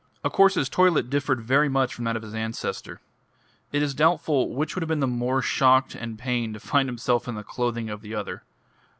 Of 0.23 0.31
course 0.33 0.55
his 0.55 0.67
toilet 0.67 1.11
differed 1.11 1.41
very 1.41 1.69
much 1.69 1.93
from 1.93 2.05
that 2.05 2.15
of 2.15 2.23
his 2.23 2.33
ancestor. 2.33 3.01
It 3.71 3.83
is 3.83 3.93
doubtful 3.93 4.49
which 4.51 4.73
would 4.73 4.81
have 4.81 4.89
been 4.89 4.99
the 4.99 5.05
more 5.05 5.43
shocked 5.43 5.93
and 5.93 6.17
pained 6.17 6.55
to 6.55 6.59
find 6.59 6.89
himself 6.89 7.27
in 7.27 7.35
the 7.35 7.43
clothing 7.43 7.87
of 7.87 8.01
the 8.01 8.15
other. 8.15 8.41